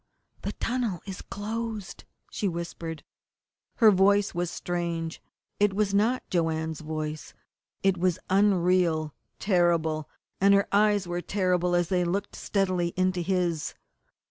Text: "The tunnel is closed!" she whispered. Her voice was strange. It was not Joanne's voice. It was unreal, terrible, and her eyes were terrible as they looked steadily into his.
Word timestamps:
"The 0.41 0.53
tunnel 0.53 1.01
is 1.05 1.21
closed!" 1.21 2.05
she 2.31 2.47
whispered. 2.47 3.03
Her 3.75 3.91
voice 3.91 4.33
was 4.33 4.49
strange. 4.49 5.21
It 5.59 5.75
was 5.75 5.93
not 5.93 6.27
Joanne's 6.31 6.79
voice. 6.81 7.35
It 7.83 7.99
was 7.99 8.17
unreal, 8.27 9.13
terrible, 9.37 10.09
and 10.39 10.55
her 10.55 10.67
eyes 10.71 11.05
were 11.07 11.21
terrible 11.21 11.75
as 11.75 11.89
they 11.89 12.03
looked 12.03 12.35
steadily 12.35 12.95
into 12.97 13.21
his. 13.21 13.75